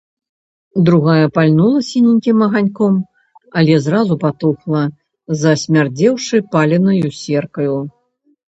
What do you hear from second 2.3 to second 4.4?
аганьком, але зразу